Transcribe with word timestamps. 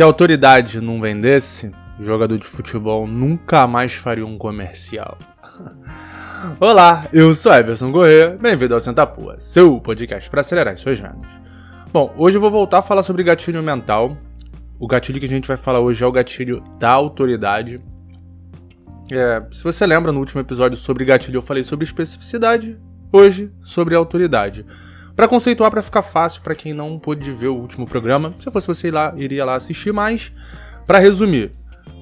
Se 0.00 0.02
a 0.02 0.06
autoridade 0.06 0.80
não 0.80 0.98
vendesse, 0.98 1.70
o 1.98 2.02
jogador 2.02 2.38
de 2.38 2.46
futebol 2.46 3.06
nunca 3.06 3.66
mais 3.66 3.92
faria 3.92 4.24
um 4.24 4.38
comercial. 4.38 5.18
Olá, 6.58 7.06
eu 7.12 7.34
sou 7.34 7.52
Everson 7.52 7.92
Corrêa, 7.92 8.34
bem-vindo 8.40 8.72
ao 8.72 8.80
Sentapua, 8.80 9.38
seu 9.38 9.78
podcast 9.78 10.30
para 10.30 10.40
acelerar 10.40 10.72
as 10.72 10.80
suas 10.80 10.98
vendas. 10.98 11.28
Bom, 11.92 12.14
hoje 12.16 12.38
eu 12.38 12.40
vou 12.40 12.50
voltar 12.50 12.78
a 12.78 12.82
falar 12.82 13.02
sobre 13.02 13.22
gatilho 13.22 13.62
mental. 13.62 14.16
O 14.78 14.86
gatilho 14.86 15.20
que 15.20 15.26
a 15.26 15.28
gente 15.28 15.46
vai 15.46 15.58
falar 15.58 15.80
hoje 15.80 16.02
é 16.02 16.06
o 16.06 16.12
gatilho 16.12 16.64
da 16.78 16.88
autoridade. 16.92 17.78
É, 19.12 19.42
se 19.50 19.62
você 19.62 19.86
lembra, 19.86 20.10
no 20.12 20.20
último 20.20 20.40
episódio 20.40 20.78
sobre 20.78 21.04
gatilho 21.04 21.36
eu 21.36 21.42
falei 21.42 21.62
sobre 21.62 21.84
especificidade, 21.84 22.80
hoje 23.12 23.52
sobre 23.60 23.94
autoridade. 23.94 24.64
Para 25.20 25.28
conceituar, 25.28 25.70
para 25.70 25.82
ficar 25.82 26.00
fácil 26.00 26.40
para 26.40 26.54
quem 26.54 26.72
não 26.72 26.98
pôde 26.98 27.30
ver 27.30 27.48
o 27.48 27.54
último 27.54 27.86
programa, 27.86 28.34
se 28.38 28.50
fosse 28.50 28.66
você 28.66 28.88
ir 28.88 28.90
lá, 28.90 29.12
iria 29.18 29.44
lá 29.44 29.54
assistir 29.54 29.92
mais. 29.92 30.32
Para 30.86 30.98
resumir, 30.98 31.52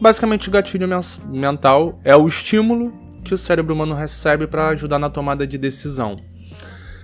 basicamente 0.01 0.49
o 0.49 0.53
gatilho 0.53 0.89
mental 1.27 1.99
é 2.05 2.15
o 2.15 2.29
estímulo 2.29 2.97
que 3.25 3.35
o 3.35 3.37
cérebro 3.37 3.75
humano 3.75 3.93
recebe 3.93 4.47
para 4.47 4.69
ajudar 4.69 5.01
na 5.01 5.11
tomada 5.11 5.45
de 5.45 5.59
decisão. 5.59 6.15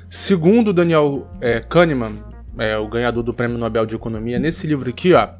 Segundo 0.09 0.73
Daniel 0.73 1.29
é, 1.41 1.59
Kahneman, 1.59 2.23
é, 2.59 2.79
o 2.79 2.87
ganhador 2.87 3.25
do 3.25 3.35
Prêmio 3.35 3.59
Nobel 3.59 3.85
de 3.85 3.97
Economia, 3.97 4.39
nesse 4.39 4.69
livro 4.69 4.89
aqui, 4.89 5.15
ó, 5.15 5.31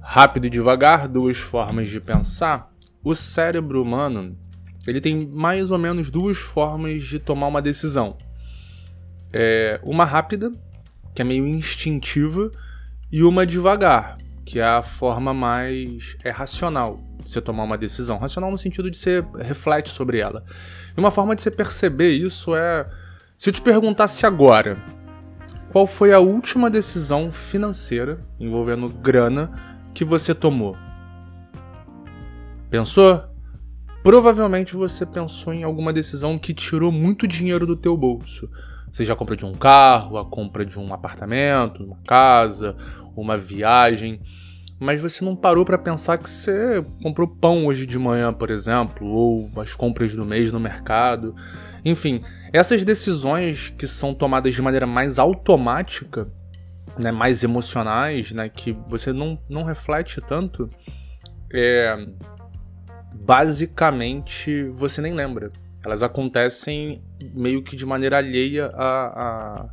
Rápido 0.00 0.48
e 0.48 0.50
Devagar, 0.50 1.06
Duas 1.06 1.36
Formas 1.36 1.88
de 1.88 2.00
Pensar, 2.00 2.72
o 3.04 3.14
cérebro 3.14 3.82
humano 3.82 4.36
ele 4.84 5.00
tem 5.00 5.28
mais 5.28 5.70
ou 5.70 5.78
menos 5.78 6.10
duas 6.10 6.38
formas 6.38 7.04
de 7.04 7.20
tomar 7.20 7.46
uma 7.46 7.62
decisão. 7.62 8.16
É 9.32 9.80
uma 9.82 10.04
rápida, 10.04 10.52
que 11.14 11.22
é 11.22 11.24
meio 11.24 11.46
instintiva, 11.46 12.50
e 13.10 13.22
uma 13.22 13.46
devagar, 13.46 14.16
que 14.44 14.58
é 14.58 14.64
a 14.64 14.82
forma 14.82 15.32
mais 15.32 16.16
é 16.24 16.30
racional 16.30 17.00
de 17.22 17.30
você 17.30 17.40
tomar 17.40 17.64
uma 17.64 17.78
decisão. 17.78 18.18
Racional 18.18 18.50
no 18.50 18.58
sentido 18.58 18.90
de 18.90 18.96
você 18.96 19.24
reflete 19.38 19.90
sobre 19.90 20.18
ela. 20.18 20.44
E 20.96 21.00
uma 21.00 21.10
forma 21.10 21.34
de 21.34 21.42
você 21.42 21.50
perceber 21.50 22.10
isso 22.10 22.54
é 22.54 22.86
se 23.38 23.50
eu 23.50 23.52
te 23.52 23.60
perguntasse 23.60 24.24
agora, 24.24 24.78
qual 25.70 25.86
foi 25.86 26.12
a 26.12 26.20
última 26.20 26.70
decisão 26.70 27.30
financeira 27.30 28.18
envolvendo 28.40 28.88
grana 28.88 29.50
que 29.92 30.04
você 30.04 30.34
tomou? 30.34 30.76
Pensou? 32.70 33.24
Provavelmente 34.02 34.74
você 34.74 35.04
pensou 35.04 35.52
em 35.52 35.64
alguma 35.64 35.92
decisão 35.92 36.38
que 36.38 36.54
tirou 36.54 36.90
muito 36.90 37.26
dinheiro 37.26 37.66
do 37.66 37.76
teu 37.76 37.96
bolso. 37.96 38.48
Seja 38.96 39.12
a 39.12 39.16
compra 39.16 39.36
de 39.36 39.44
um 39.44 39.52
carro, 39.52 40.16
a 40.16 40.24
compra 40.24 40.64
de 40.64 40.80
um 40.80 40.90
apartamento, 40.90 41.84
uma 41.84 41.98
casa, 42.08 42.74
uma 43.14 43.36
viagem. 43.36 44.22
Mas 44.80 45.02
você 45.02 45.22
não 45.22 45.36
parou 45.36 45.66
para 45.66 45.76
pensar 45.76 46.16
que 46.16 46.30
você 46.30 46.82
comprou 47.02 47.28
pão 47.28 47.66
hoje 47.66 47.84
de 47.84 47.98
manhã, 47.98 48.32
por 48.32 48.48
exemplo, 48.48 49.06
ou 49.06 49.50
as 49.60 49.74
compras 49.74 50.14
do 50.14 50.24
mês 50.24 50.50
no 50.50 50.58
mercado. 50.58 51.34
Enfim, 51.84 52.22
essas 52.54 52.86
decisões 52.86 53.68
que 53.68 53.86
são 53.86 54.14
tomadas 54.14 54.54
de 54.54 54.62
maneira 54.62 54.86
mais 54.86 55.18
automática, 55.18 56.26
né, 56.98 57.12
mais 57.12 57.44
emocionais, 57.44 58.32
né, 58.32 58.48
que 58.48 58.72
você 58.88 59.12
não, 59.12 59.38
não 59.46 59.62
reflete 59.62 60.22
tanto, 60.22 60.70
é, 61.52 61.94
basicamente 63.14 64.64
você 64.70 65.02
nem 65.02 65.12
lembra. 65.12 65.52
Elas 65.84 66.02
acontecem 66.02 67.04
meio 67.34 67.62
que 67.62 67.76
de 67.76 67.86
maneira 67.86 68.18
alheia 68.18 68.66
à, 68.74 69.66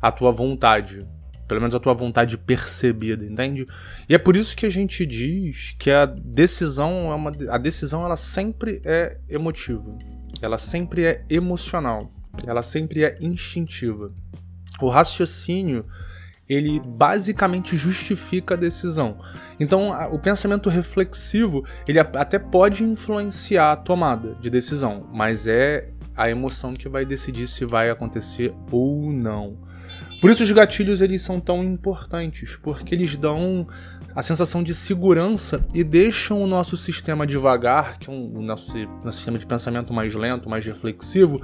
à, 0.00 0.08
à 0.08 0.12
tua 0.12 0.30
vontade. 0.30 1.06
Pelo 1.48 1.60
menos 1.60 1.74
a 1.74 1.80
tua 1.80 1.92
vontade 1.92 2.38
percebida, 2.38 3.24
entende? 3.24 3.66
E 4.08 4.14
é 4.14 4.18
por 4.18 4.36
isso 4.36 4.56
que 4.56 4.64
a 4.64 4.70
gente 4.70 5.04
diz 5.04 5.74
que 5.78 5.90
a 5.90 6.06
decisão 6.06 7.12
é 7.12 7.14
uma. 7.14 7.32
A 7.50 7.58
decisão 7.58 8.04
ela 8.04 8.16
sempre 8.16 8.80
é 8.84 9.18
emotiva. 9.28 9.96
Ela 10.40 10.56
sempre 10.56 11.04
é 11.04 11.24
emocional. 11.28 12.10
Ela 12.46 12.62
sempre 12.62 13.04
é 13.04 13.18
instintiva. 13.20 14.12
O 14.80 14.88
raciocínio 14.88 15.84
ele 16.48 16.80
basicamente 16.80 17.76
justifica 17.76 18.54
a 18.54 18.56
decisão. 18.56 19.18
Então, 19.58 19.90
o 20.12 20.18
pensamento 20.18 20.68
reflexivo, 20.68 21.64
ele 21.86 21.98
até 21.98 22.38
pode 22.38 22.84
influenciar 22.84 23.72
a 23.72 23.76
tomada 23.76 24.34
de 24.40 24.50
decisão, 24.50 25.08
mas 25.12 25.46
é 25.46 25.88
a 26.16 26.28
emoção 26.28 26.74
que 26.74 26.88
vai 26.88 27.04
decidir 27.04 27.48
se 27.48 27.64
vai 27.64 27.90
acontecer 27.90 28.54
ou 28.70 29.10
não. 29.12 29.56
Por 30.20 30.30
isso 30.30 30.44
os 30.44 30.52
gatilhos 30.52 31.00
eles 31.00 31.20
são 31.22 31.40
tão 31.40 31.64
importantes, 31.64 32.56
porque 32.62 32.94
eles 32.94 33.16
dão 33.16 33.66
a 34.14 34.22
sensação 34.22 34.62
de 34.62 34.74
segurança 34.74 35.66
e 35.74 35.82
deixam 35.82 36.40
o 36.40 36.46
nosso 36.46 36.76
sistema 36.76 37.26
devagar, 37.26 37.98
que 37.98 38.08
é 38.08 38.12
um, 38.12 38.38
o 38.38 38.42
nosso, 38.42 38.78
nosso 39.02 39.16
sistema 39.16 39.38
de 39.38 39.46
pensamento 39.46 39.92
mais 39.92 40.14
lento, 40.14 40.48
mais 40.48 40.64
reflexivo, 40.64 41.40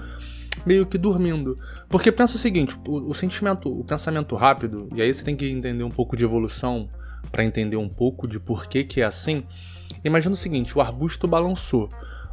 meio 0.64 0.86
que 0.86 0.96
dormindo. 0.96 1.58
Porque 1.88 2.12
pensa 2.12 2.36
o 2.36 2.38
seguinte, 2.38 2.76
o, 2.86 3.10
o 3.10 3.14
sentimento, 3.14 3.68
o 3.68 3.82
pensamento 3.82 4.36
rápido, 4.36 4.88
e 4.94 5.02
aí 5.02 5.12
você 5.12 5.24
tem 5.24 5.34
que 5.34 5.48
entender 5.48 5.82
um 5.82 5.90
pouco 5.90 6.16
de 6.16 6.24
evolução 6.24 6.88
para 7.32 7.44
entender 7.44 7.76
um 7.76 7.88
pouco 7.88 8.28
de 8.28 8.38
por 8.38 8.68
que 8.68 8.84
que 8.84 9.00
é 9.00 9.04
assim. 9.04 9.44
Imagina 10.04 10.34
o 10.34 10.38
seguinte, 10.38 10.76
o 10.76 10.80
arbusto 10.80 11.26
balançou. 11.26 11.90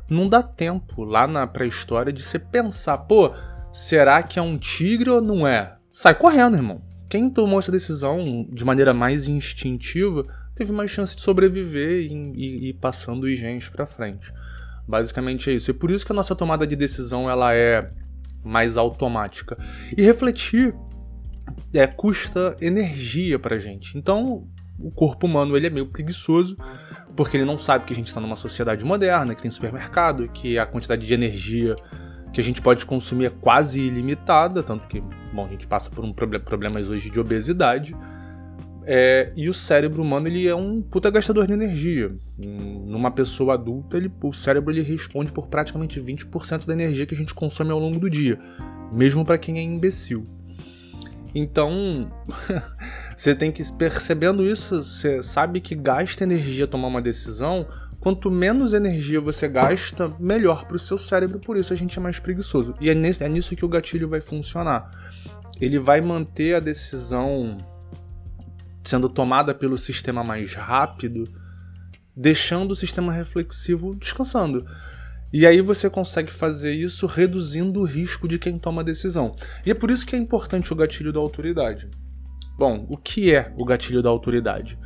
Não 0.09 0.29
dá 0.29 0.43
tempo 0.43 1.03
lá 1.03 1.27
na 1.27 1.47
pré-história 1.47 2.13
de 2.13 2.21
você 2.21 2.38
pensar, 2.38 2.97
pô, 2.99 3.33
será 3.71 4.21
que 4.21 4.38
é 4.38 4.41
um 4.41 4.57
tigre 4.57 5.09
ou 5.09 5.21
não 5.21 5.47
é? 5.47 5.75
Sai 5.91 6.13
correndo, 6.16 6.55
irmão. 6.55 6.81
Quem 7.09 7.29
tomou 7.29 7.59
essa 7.59 7.71
decisão 7.71 8.47
de 8.51 8.66
maneira 8.66 8.93
mais 8.93 9.27
instintiva 9.27 10.25
teve 10.55 10.71
mais 10.71 10.91
chance 10.91 11.16
de 11.16 11.21
sobreviver 11.21 12.11
e, 12.11 12.13
e, 12.35 12.69
e 12.69 12.73
passando 12.73 13.23
os 13.23 13.38
genes 13.38 13.69
para 13.69 13.85
frente. 13.85 14.33
Basicamente 14.88 15.49
é 15.49 15.53
isso. 15.53 15.71
E 15.71 15.73
por 15.73 15.91
isso 15.91 16.05
que 16.05 16.11
a 16.11 16.16
nossa 16.16 16.35
tomada 16.35 16.66
de 16.66 16.75
decisão 16.75 17.29
ela 17.29 17.53
é 17.53 17.91
mais 18.43 18.77
automática. 18.77 19.57
E 19.97 20.01
refletir 20.01 20.75
é, 21.73 21.87
custa 21.87 22.55
energia 22.61 23.37
pra 23.39 23.57
gente. 23.57 23.97
Então, 23.97 24.47
o 24.79 24.91
corpo 24.91 25.27
humano 25.27 25.55
ele 25.55 25.67
é 25.67 25.69
meio 25.69 25.87
preguiçoso, 25.87 26.55
porque 27.16 27.38
ele 27.38 27.46
não 27.46 27.58
sabe 27.58 27.86
que 27.86 27.94
a 27.94 27.96
gente 27.96 28.08
está 28.08 28.20
numa 28.20 28.36
sociedade 28.36 28.84
moderna, 28.84 29.34
que 29.34 29.42
tem 29.42 29.50
supermercado, 29.50 30.28
que 30.30 30.59
a 30.59 30.66
quantidade 30.66 31.06
de 31.06 31.14
energia 31.14 31.76
que 32.34 32.42
a 32.42 32.44
gente 32.44 32.62
pode 32.62 32.86
consumir 32.86 33.26
é 33.26 33.30
quase 33.30 33.80
ilimitada, 33.80 34.62
tanto 34.62 34.88
que, 34.88 35.02
bom, 35.34 35.46
a 35.46 35.50
gente 35.50 35.66
passa 35.66 35.90
por 35.90 36.03
um 36.03 36.12
problem 36.12 36.42
problemas 36.42 36.90
hoje 36.90 37.09
de 37.09 37.20
obesidade. 37.20 37.96
É, 38.88 39.31
e 39.36 39.50
o 39.50 39.53
cérebro 39.53 40.02
humano 40.03 40.28
ele 40.28 40.48
é 40.48 40.53
um 40.53 40.81
puta 40.81 41.09
gastador 41.09 41.48
de 41.48 41.53
energia. 41.53 42.14
Numa 42.38 43.09
pessoa 43.09 43.53
adulta, 43.53 43.97
ele, 43.97 44.12
o 44.22 44.34
cérebro 44.34 44.72
ele 44.72 44.82
responde 44.82 45.32
por 45.32 45.47
praticamente 45.47 46.00
20% 46.00 46.66
da 46.68 46.74
energia 46.74 47.06
que 47.06 47.16
a 47.16 47.18
gente 47.18 47.34
consome 47.34 47.72
ao 47.72 47.80
longo 47.80 48.00
do 48.00 48.09
dia, 48.09 48.38
mesmo 48.92 49.26
para 49.26 49.38
quem 49.38 49.58
é 49.58 49.62
imbecil. 49.62 50.28
Então, 51.34 52.12
você 53.16 53.34
tem 53.34 53.52
que 53.52 53.64
percebendo 53.74 54.46
isso, 54.46 54.84
você 54.84 55.24
sabe 55.24 55.62
que 55.62 55.74
gasta 55.74 56.24
energia 56.24 56.68
tomar 56.68 56.90
uma 56.90 57.02
decisão. 57.02 57.66
Quanto 58.00 58.30
menos 58.30 58.74
energia 58.74 59.22
você 59.22 59.48
gasta, 59.48 60.14
melhor 60.20 60.66
para 60.66 60.76
o 60.76 60.80
seu 60.80 60.98
cérebro, 60.98 61.40
por 61.40 61.58
isso 61.58 61.74
a 61.74 61.76
gente 61.76 61.98
é 61.98 62.02
mais 62.02 62.20
preguiçoso. 62.20 62.76
E 62.80 62.90
é, 62.90 62.94
nesse, 62.94 63.24
é 63.24 63.30
nisso 63.30 63.56
que 63.56 63.66
o 63.66 63.70
gatilho 63.70 64.08
vai 64.08 64.22
funcionar. 64.22 64.92
Ele 65.59 65.80
vai 65.80 66.02
manter 66.02 66.56
a 66.56 66.59
decisão 66.59 67.58
sendo 68.84 69.09
tomada 69.09 69.56
pelo 69.56 69.78
sistema 69.78 70.24
mais 70.24 70.53
rápido, 70.53 71.24
deixando 72.16 72.72
o 72.72 72.76
sistema 72.76 73.12
reflexivo 73.12 73.96
descansando. 73.96 74.66
E 75.34 75.46
aí 75.46 75.59
você 75.59 75.90
consegue 75.90 76.32
fazer 76.32 76.73
isso 76.73 77.08
reduzindo 77.08 77.79
o 77.79 77.85
risco 77.85 78.28
de 78.28 78.38
quem 78.38 78.59
toma 78.59 78.82
a 78.82 78.85
decisão. 78.85 79.35
E 79.66 79.72
é 79.72 79.73
por 79.73 79.90
isso 79.90 80.06
que 80.06 80.16
é 80.16 80.20
importante 80.20 80.72
o 80.72 80.76
gatilho 80.76 81.11
da 81.11 81.20
autoridade. 81.20 81.90
Bom, 82.57 82.85
o 82.90 82.97
que 82.97 83.34
é 83.34 83.53
o 83.57 83.66
gatilho 83.66 84.02
da 84.02 84.09
autoridade? 84.09 84.79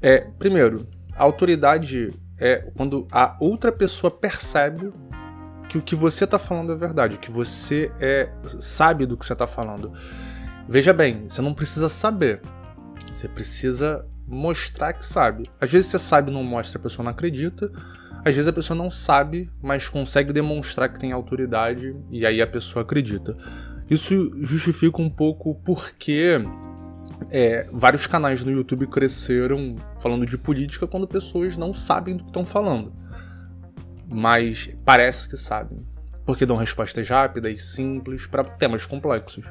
É, 0.00 0.20
primeiro, 0.38 0.88
a 1.14 1.22
autoridade 1.22 2.10
é 2.38 2.70
quando 2.76 3.06
a 3.12 3.36
outra 3.38 3.70
pessoa 3.70 4.10
percebe 4.10 4.92
que 5.68 5.78
o 5.78 5.82
que 5.82 5.94
você 5.94 6.24
está 6.24 6.38
falando 6.38 6.72
é 6.72 6.76
verdade, 6.76 7.18
que 7.18 7.30
você 7.30 7.90
é 8.00 8.30
sabe 8.44 9.06
do 9.06 9.16
que 9.16 9.24
você 9.24 9.32
está 9.32 9.46
falando. 9.46 9.92
Veja 10.68 10.92
bem, 10.92 11.28
você 11.28 11.40
não 11.40 11.54
precisa 11.54 11.88
saber, 11.88 12.42
você 13.10 13.28
precisa 13.28 14.06
mostrar 14.26 14.92
que 14.94 15.04
sabe. 15.04 15.50
Às 15.60 15.70
vezes 15.70 15.90
você 15.90 15.98
sabe 15.98 16.30
e 16.30 16.34
não 16.34 16.42
mostra, 16.42 16.78
a 16.78 16.82
pessoa 16.82 17.04
não 17.04 17.12
acredita. 17.12 17.70
Às 18.24 18.34
vezes 18.34 18.48
a 18.48 18.52
pessoa 18.52 18.76
não 18.76 18.90
sabe, 18.90 19.50
mas 19.60 19.88
consegue 19.88 20.32
demonstrar 20.32 20.92
que 20.92 20.98
tem 20.98 21.12
autoridade 21.12 21.96
e 22.10 22.24
aí 22.24 22.40
a 22.40 22.46
pessoa 22.46 22.82
acredita. 22.84 23.36
Isso 23.88 24.32
justifica 24.42 25.00
um 25.00 25.10
pouco 25.10 25.54
porque 25.64 26.40
é, 27.30 27.68
vários 27.72 28.06
canais 28.06 28.42
no 28.44 28.50
YouTube 28.50 28.86
cresceram 28.86 29.76
falando 30.00 30.26
de 30.26 30.38
política 30.38 30.86
quando 30.86 31.06
pessoas 31.06 31.56
não 31.56 31.74
sabem 31.74 32.16
do 32.16 32.24
que 32.24 32.30
estão 32.30 32.44
falando. 32.44 32.92
Mas 34.08 34.70
parece 34.84 35.28
que 35.28 35.36
sabem. 35.36 35.86
Porque 36.24 36.46
dão 36.46 36.56
respostas 36.56 37.08
rápidas, 37.08 37.62
simples, 37.62 38.26
para 38.26 38.44
temas 38.44 38.86
complexos. 38.86 39.46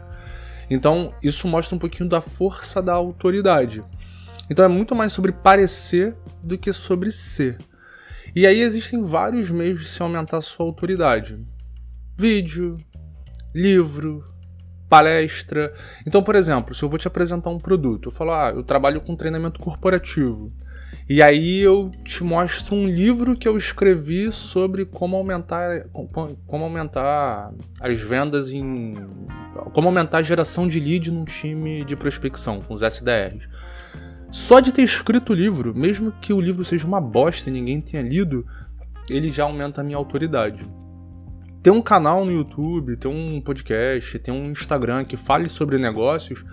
Então, 0.69 1.13
isso 1.21 1.47
mostra 1.47 1.75
um 1.75 1.79
pouquinho 1.79 2.07
da 2.07 2.21
força 2.21 2.81
da 2.81 2.93
autoridade. 2.93 3.83
Então 4.51 4.65
é 4.65 4.67
muito 4.67 4.93
mais 4.93 5.13
sobre 5.13 5.31
parecer 5.31 6.13
do 6.43 6.57
que 6.57 6.73
sobre 6.73 7.09
ser. 7.09 7.57
E 8.35 8.45
aí 8.45 8.59
existem 8.59 9.01
vários 9.01 9.49
meios 9.49 9.79
de 9.79 9.87
se 9.87 10.01
aumentar 10.01 10.39
a 10.39 10.41
sua 10.41 10.65
autoridade: 10.65 11.39
vídeo, 12.17 12.77
livro, 13.53 14.23
palestra. 14.91 15.73
Então, 16.05 16.21
por 16.21 16.35
exemplo, 16.35 16.75
se 16.75 16.83
eu 16.83 16.89
vou 16.89 16.99
te 16.99 17.07
apresentar 17.07 17.49
um 17.49 17.57
produto, 17.57 18.09
eu 18.09 18.11
falo, 18.11 18.31
ah, 18.31 18.51
eu 18.53 18.61
trabalho 18.61 18.99
com 18.99 19.15
treinamento 19.15 19.59
corporativo. 19.59 20.51
E 21.07 21.21
aí 21.21 21.59
eu 21.59 21.89
te 22.03 22.23
mostro 22.23 22.75
um 22.75 22.87
livro 22.87 23.35
que 23.35 23.47
eu 23.47 23.57
escrevi 23.57 24.31
sobre 24.31 24.85
como 24.85 25.15
aumentar, 25.15 25.85
como 25.91 26.63
aumentar 26.63 27.53
as 27.79 27.99
vendas 27.99 28.53
em. 28.53 28.93
como 29.73 29.87
aumentar 29.87 30.19
a 30.19 30.23
geração 30.23 30.67
de 30.67 30.79
lead 30.79 31.11
num 31.11 31.25
time 31.25 31.83
de 31.85 31.95
prospecção, 31.95 32.61
com 32.61 32.73
os 32.73 32.81
SDRs. 32.81 33.49
Só 34.29 34.59
de 34.59 34.71
ter 34.71 34.83
escrito 34.83 35.31
o 35.31 35.35
livro, 35.35 35.73
mesmo 35.75 36.13
que 36.21 36.31
o 36.31 36.39
livro 36.39 36.63
seja 36.63 36.87
uma 36.87 37.01
bosta 37.01 37.49
e 37.49 37.53
ninguém 37.53 37.81
tenha 37.81 38.03
lido, 38.03 38.45
ele 39.09 39.29
já 39.29 39.43
aumenta 39.43 39.81
a 39.81 39.83
minha 39.83 39.97
autoridade 39.97 40.65
ter 41.61 41.69
um 41.69 41.81
canal 41.81 42.25
no 42.25 42.31
YouTube, 42.31 42.97
ter 42.97 43.07
um 43.07 43.39
podcast, 43.39 44.17
ter 44.19 44.31
um 44.31 44.51
Instagram 44.51 45.05
que 45.05 45.15
fale 45.15 45.47
sobre 45.47 45.77
negócios 45.77 46.43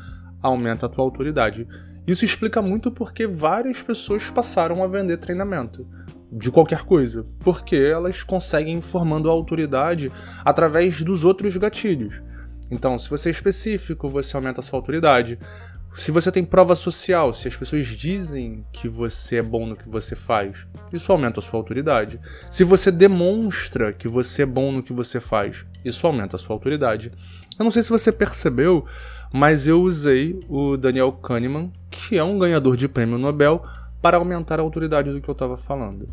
aumenta 0.43 0.87
a 0.87 0.89
tua 0.89 1.05
autoridade. 1.05 1.67
Isso 2.07 2.25
explica 2.25 2.63
muito 2.63 2.91
porque 2.91 3.27
várias 3.27 3.83
pessoas 3.83 4.31
passaram 4.31 4.83
a 4.83 4.87
vender 4.87 5.17
treinamento 5.19 5.87
de 6.31 6.51
qualquer 6.51 6.83
coisa, 6.83 7.27
porque 7.41 7.77
elas 7.77 8.23
conseguem 8.23 8.75
informando 8.75 9.29
a 9.29 9.33
autoridade 9.33 10.13
através 10.45 11.03
dos 11.03 11.25
outros 11.25 11.57
gatilhos. 11.57 12.23
Então, 12.71 12.99
se 12.99 13.09
você 13.09 13.31
é 13.31 13.33
específico, 13.33 14.09
você 14.09 14.37
aumenta 14.37 14.61
a 14.61 14.63
sua 14.63 14.79
autoridade. 14.79 15.39
Se 15.99 16.13
você 16.13 16.31
tem 16.31 16.45
prova 16.45 16.77
social, 16.77 17.35
se 17.35 17.49
as 17.49 17.57
pessoas 17.57 17.85
dizem 17.85 18.65
que 18.73 18.89
você 18.89 19.39
é 19.39 19.43
bom 19.43 19.67
no 19.67 19.75
que 19.75 19.89
você 19.89 20.15
faz, 20.15 20.65
isso 20.93 21.11
aumenta 21.11 21.41
a 21.41 21.43
sua 21.43 21.59
autoridade. 21.59 22.21
Se 22.49 22.63
você 22.63 22.93
demonstra 22.93 23.93
que 23.93 24.07
você 24.07 24.43
é 24.43 24.47
bom 24.47 24.71
no 24.71 24.81
que 24.81 24.93
você 24.93 25.19
faz, 25.19 25.67
isso 25.85 26.07
aumenta 26.07 26.37
a 26.37 26.39
sua 26.39 26.55
autoridade. 26.55 27.11
Eu 27.59 27.65
não 27.65 27.73
sei 27.73 27.83
se 27.83 27.91
você 27.91 28.13
percebeu, 28.13 28.87
mas 29.35 29.67
eu 29.67 29.83
usei 29.83 30.39
o 30.49 30.77
Daniel 30.77 31.11
Kahneman, 31.11 31.73
que 31.91 32.17
é 32.17 32.23
um 32.23 32.39
ganhador 32.39 32.77
de 32.77 32.89
prêmio 32.89 33.19
Nobel, 33.19 33.61
para 34.01 34.19
aumentar 34.19 34.61
a 34.61 34.63
autoridade 34.63 35.13
do 35.13 35.21
que 35.21 35.29
eu 35.29 35.33
estava 35.33 35.57
falando 35.57 36.09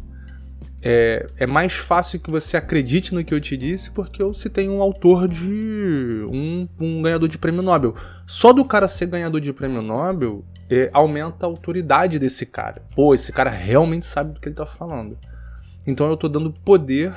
é, 0.81 1.27
é 1.37 1.47
mais 1.47 1.73
fácil 1.73 2.19
que 2.19 2.29
você 2.29 2.57
acredite 2.57 3.13
no 3.13 3.23
que 3.23 3.33
eu 3.33 3.41
te 3.41 3.57
disse 3.57 3.89
porque 3.91 4.21
eu 4.21 4.33
citei 4.33 4.69
um 4.69 4.81
autor 4.81 5.27
de. 5.27 6.25
um, 6.31 6.67
um 6.79 7.01
ganhador 7.01 7.27
de 7.27 7.37
prêmio 7.37 7.61
Nobel. 7.61 7.95
Só 8.27 8.53
do 8.53 8.63
cara 8.63 8.87
ser 8.87 9.07
ganhador 9.07 9.41
de 9.41 9.51
prêmio 9.51 9.81
Nobel 9.81 10.45
é, 10.69 10.89
aumenta 10.93 11.45
a 11.45 11.49
autoridade 11.49 12.19
desse 12.19 12.45
cara. 12.45 12.83
Pô, 12.95 13.13
esse 13.15 13.31
cara 13.31 13.49
realmente 13.49 14.05
sabe 14.05 14.33
do 14.33 14.39
que 14.39 14.47
ele 14.47 14.55
tá 14.55 14.65
falando. 14.65 15.17
Então 15.87 16.07
eu 16.07 16.17
tô 16.17 16.27
dando 16.27 16.51
poder, 16.51 17.13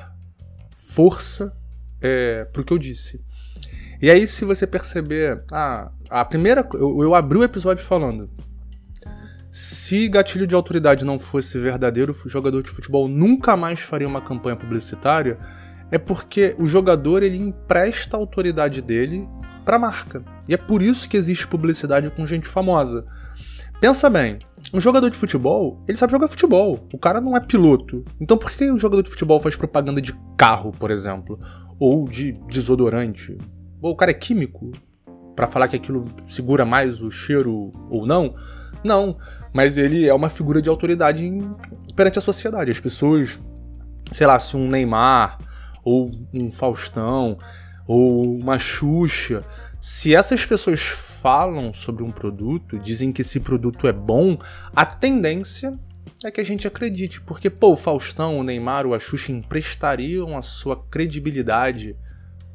força 0.75 1.53
é, 2.01 2.45
pro 2.45 2.65
que 2.65 2.73
eu 2.73 2.79
disse. 2.79 3.23
E 4.01 4.11
aí, 4.11 4.27
se 4.27 4.45
você 4.45 4.67
perceber. 4.67 5.43
Ah, 5.51 5.91
a 6.09 6.25
primeira. 6.25 6.67
Eu, 6.75 7.03
eu 7.03 7.15
abri 7.15 7.39
o 7.39 7.43
episódio 7.43 7.85
falando. 7.85 8.31
Se 9.51 10.09
gatilho 10.09 10.47
de 10.47 10.55
autoridade 10.55 11.05
não 11.05 11.19
fosse 11.19 11.59
verdadeiro, 11.59 12.15
o 12.25 12.29
jogador 12.29 12.63
de 12.63 12.71
futebol 12.71 13.09
nunca 13.09 13.57
mais 13.57 13.81
faria 13.81 14.07
uma 14.07 14.21
campanha 14.21 14.57
publicitária, 14.57 15.39
é 15.91 15.97
porque 15.97 16.55
o 16.59 16.67
jogador 16.67 17.23
ele 17.23 17.39
empresta 17.39 18.17
a 18.17 18.21
autoridade 18.21 18.83
dele 18.83 19.27
para 19.65 19.77
a 19.77 19.79
marca. 19.79 20.23
E 20.47 20.53
é 20.53 20.57
por 20.57 20.83
isso 20.83 21.09
que 21.09 21.17
existe 21.17 21.47
publicidade 21.47 22.11
com 22.11 22.27
gente 22.27 22.47
famosa. 22.47 23.07
Pensa 23.81 24.11
bem, 24.11 24.39
um 24.73 24.81
jogador 24.81 25.09
de 25.09 25.17
futebol, 25.17 25.83
ele 25.89 25.97
sabe 25.97 26.11
jogar 26.11 26.29
futebol. 26.29 26.87
O 26.93 26.99
cara 26.99 27.21
não 27.21 27.35
é 27.35 27.41
piloto. 27.41 28.05
Então 28.21 28.37
por 28.37 28.51
que 28.51 28.71
o 28.71 28.79
jogador 28.79 29.03
de 29.03 29.11
futebol 29.11 29.41
faz 29.41 29.57
propaganda 29.57 30.03
de 30.03 30.15
carro, 30.37 30.73
por 30.73 30.91
exemplo? 30.91 31.41
Ou 31.81 32.07
de 32.07 32.33
desodorante? 32.49 33.39
Ou 33.81 33.93
o 33.93 33.97
cara 33.97 34.11
é 34.11 34.15
químico? 34.15 34.73
para 35.39 35.47
falar 35.47 35.69
que 35.69 35.77
aquilo 35.77 36.05
segura 36.27 36.65
mais 36.65 37.01
o 37.01 37.13
cheiro 37.13 37.73
ou 37.89 38.05
não? 38.05 38.35
Não 38.85 39.17
mas 39.53 39.77
ele 39.77 40.07
é 40.07 40.15
uma 40.15 40.29
figura 40.29 40.61
de 40.61 40.69
autoridade 40.69 41.25
em, 41.25 41.55
perante 41.95 42.19
a 42.19 42.23
sociedade. 42.23 42.71
As 42.71 42.81
pessoas, 42.81 43.39
sei 44.13 44.27
lá, 44.27 44.39
se 44.39 44.57
um 44.57 44.69
Neymar, 44.69 45.39
ou 45.85 46.11
um 46.33 46.51
Faustão, 46.51 47.39
ou 47.87 48.37
uma 48.39 48.59
Xuxa, 48.59 49.43
se 49.81 50.15
essas 50.15 50.45
pessoas 50.45 50.81
falam 50.81 51.73
sobre 51.73 52.03
um 52.03 52.11
produto, 52.11 52.79
dizem 52.79 53.13
que 53.13 53.23
esse 53.23 53.41
produto 53.41 53.87
é 53.87 53.93
bom, 53.93 54.37
a 54.75 54.85
tendência 54.85 55.73
é 56.25 56.31
que 56.31 56.41
a 56.41 56.45
gente 56.45 56.67
acredite, 56.67 57.21
porque 57.21 57.49
pô, 57.49 57.73
o 57.73 57.77
Faustão, 57.77 58.39
o 58.39 58.43
Neymar 58.43 58.87
a 58.87 58.99
Xuxa 58.99 59.33
emprestariam 59.33 60.37
a 60.37 60.43
sua 60.43 60.77
credibilidade 60.77 61.97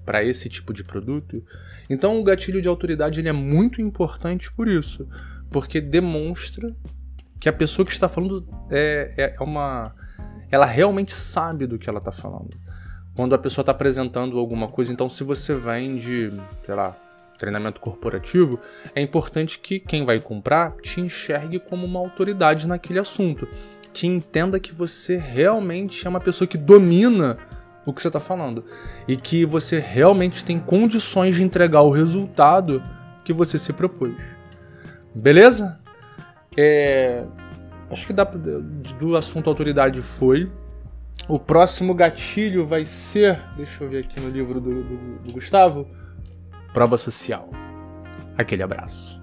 para 0.06 0.24
esse 0.24 0.50
tipo 0.50 0.74
de 0.74 0.84
produto. 0.84 1.44
Então 1.90 2.20
o 2.20 2.24
gatilho 2.24 2.62
de 2.62 2.68
autoridade 2.68 3.20
ele 3.20 3.30
é 3.30 3.34
muito 3.34 3.81
importante 3.81 4.52
por 4.52 4.68
isso 4.68 5.08
porque 5.53 5.79
demonstra 5.79 6.75
que 7.39 7.47
a 7.47 7.53
pessoa 7.53 7.85
que 7.85 7.91
está 7.91 8.09
falando 8.09 8.45
é, 8.69 9.13
é, 9.15 9.35
é 9.39 9.44
uma. 9.44 9.94
Ela 10.51 10.65
realmente 10.65 11.13
sabe 11.13 11.67
do 11.67 11.77
que 11.77 11.88
ela 11.88 12.00
está 12.00 12.11
falando. 12.11 12.50
Quando 13.15 13.35
a 13.35 13.38
pessoa 13.38 13.61
está 13.61 13.71
apresentando 13.71 14.39
alguma 14.39 14.67
coisa, 14.67 14.91
então 14.91 15.07
se 15.07 15.23
você 15.23 15.55
vende, 15.55 16.33
sei 16.65 16.73
lá, 16.73 16.97
treinamento 17.38 17.79
corporativo, 17.79 18.59
é 18.95 19.01
importante 19.01 19.59
que 19.59 19.79
quem 19.79 20.03
vai 20.03 20.19
comprar 20.19 20.75
te 20.81 21.00
enxergue 21.00 21.59
como 21.59 21.85
uma 21.85 22.00
autoridade 22.00 22.67
naquele 22.67 22.97
assunto. 22.97 23.47
Que 23.94 24.07
entenda 24.07 24.59
que 24.59 24.73
você 24.73 25.17
realmente 25.17 26.07
é 26.07 26.09
uma 26.09 26.19
pessoa 26.19 26.47
que 26.47 26.57
domina 26.57 27.38
o 27.85 27.94
que 27.94 28.01
você 28.01 28.07
está 28.07 28.19
falando. 28.19 28.65
E 29.07 29.15
que 29.15 29.45
você 29.45 29.77
realmente 29.77 30.44
tem 30.44 30.59
condições 30.59 31.35
de 31.35 31.44
entregar 31.44 31.81
o 31.81 31.91
resultado 31.91 32.81
que 33.23 33.31
você 33.31 33.59
se 33.59 33.71
propôs. 33.71 34.15
Beleza? 35.15 35.80
É, 36.57 37.24
acho 37.89 38.06
que 38.07 38.13
dá 38.13 38.24
do 38.24 39.15
assunto 39.15 39.50
autoridade 39.50 40.01
foi. 40.01 40.51
O 41.27 41.39
próximo 41.39 41.94
gatilho 41.94 42.65
vai 42.65 42.83
ser, 42.83 43.39
deixa 43.56 43.83
eu 43.83 43.89
ver 43.89 44.00
aqui 44.00 44.19
no 44.19 44.30
livro 44.30 44.60
do, 44.60 44.84
do, 44.84 45.20
do 45.20 45.32
Gustavo, 45.32 45.88
prova 46.74 46.98
social. 46.98 47.50
Aquele 48.38 48.63
abraço. 48.63 49.23